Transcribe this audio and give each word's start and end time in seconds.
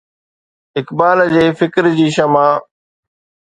اقبال 0.81 1.19
جي 1.35 1.45
فڪر 1.61 1.85
جي 2.01 2.07
شمع 2.17 2.49